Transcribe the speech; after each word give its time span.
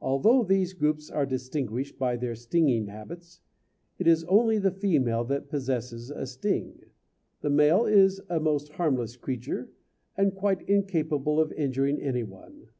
Although 0.00 0.42
these 0.42 0.72
groups 0.72 1.08
are 1.08 1.24
distinguished 1.24 1.96
by 1.96 2.16
their 2.16 2.34
stinging 2.34 2.88
habits, 2.88 3.40
it 4.00 4.08
is 4.08 4.24
only 4.24 4.58
the 4.58 4.72
female 4.72 5.22
that 5.26 5.48
possesses 5.48 6.10
a 6.10 6.26
sting 6.26 6.82
the 7.40 7.50
male 7.50 7.86
is 7.86 8.20
a 8.28 8.40
most 8.40 8.70
harmless 8.70 9.16
creature 9.16 9.70
and 10.16 10.34
quite 10.34 10.62
incapable 10.62 11.38
of 11.38 11.52
injuring 11.52 12.02
any 12.02 12.24
one. 12.24 12.70